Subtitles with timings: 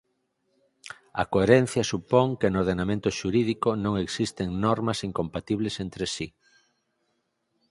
[1.21, 6.27] A coherencia supón que no ordenamento xurídico non existen normas incompatibles entre si.